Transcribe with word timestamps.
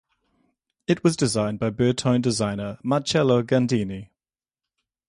It 0.87 1.03
was 1.03 1.15
designed 1.15 1.59
by 1.59 1.69
Bertone 1.69 2.23
designer 2.23 2.79
Marcello 2.83 3.43
Gandini. 3.43 4.09